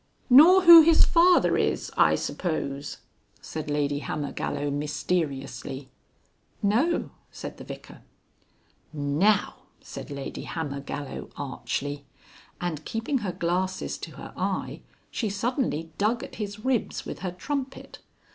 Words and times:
"Nor 0.31 0.63
who 0.63 0.81
his 0.81 1.05
father 1.05 1.55
is, 1.57 1.91
I 1.95 2.15
suppose?" 2.15 3.01
said 3.39 3.69
Lady 3.69 3.99
Hammergallow 3.99 4.71
mysteriously. 4.71 5.89
"No," 6.63 7.11
said 7.31 7.57
the 7.57 7.63
Vicar. 7.63 8.01
"Now!" 8.91 9.57
said 9.79 10.09
Lady 10.09 10.45
Hammergallow 10.45 11.29
archly, 11.37 12.03
and 12.59 12.83
keeping 12.83 13.19
her 13.19 13.31
glasses 13.31 13.99
to 13.99 14.15
her 14.15 14.33
eye, 14.35 14.81
she 15.11 15.29
suddenly 15.29 15.91
dug 15.99 16.23
at 16.23 16.37
his 16.37 16.65
ribs 16.65 17.05
with 17.05 17.19
her 17.19 17.31
trumpet. 17.31 17.99